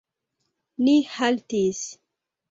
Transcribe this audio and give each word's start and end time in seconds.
Ni 0.87 0.95
haltis. 1.15 1.83